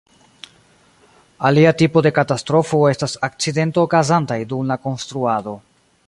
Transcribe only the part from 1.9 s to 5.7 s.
de katastrofo estas akcidentoj okazantaj dum la konstruado.